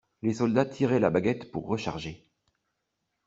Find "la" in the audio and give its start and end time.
0.99-1.11